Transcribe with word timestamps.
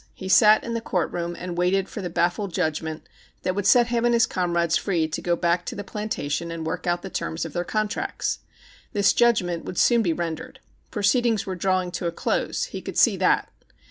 He 0.15 0.27
sat 0.29 0.63
in 0.63 0.73
the 0.73 0.81
court 0.81 1.11
room 1.11 1.35
and 1.37 1.55
waited 1.59 1.87
for 1.87 2.01
the 2.01 2.09
baffled 2.09 2.55
judgment 2.55 3.07
that 3.43 3.53
would 3.53 3.67
set 3.67 3.89
him 3.89 4.03
and 4.03 4.15
his 4.15 4.25
comrades 4.25 4.75
free 4.75 5.07
to 5.07 5.21
go 5.21 5.35
back 5.35 5.63
to 5.67 5.75
the 5.75 5.83
plantation 5.83 6.49
and 6.49 6.65
work 6.65 6.87
out 6.87 7.03
the 7.03 7.09
terms 7.11 7.45
of 7.45 7.53
their 7.53 7.63
contracts. 7.63 8.39
This 8.93 9.13
judgment 9.13 9.63
would 9.65 9.77
soon 9.77 10.01
be 10.01 10.11
rendered. 10.11 10.59
Proceedings 10.89 11.45
were 11.45 11.53
drawing 11.53 11.91
to 11.91 12.07
a 12.07 12.11
close. 12.11 12.63
He 12.71 12.81
could 12.81 12.97
see 12.97 13.15
that. 13.17 13.51